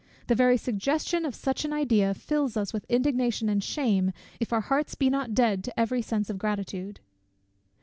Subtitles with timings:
[0.25, 4.61] The very suggestion of such an idea fills us with indignation and shame, if our
[4.61, 6.99] hearts be not dead to every sense of gratitude.